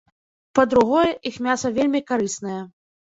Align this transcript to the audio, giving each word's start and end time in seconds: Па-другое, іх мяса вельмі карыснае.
Па-другое, 0.59 1.11
іх 1.31 1.37
мяса 1.47 1.71
вельмі 1.75 2.01
карыснае. 2.09 2.57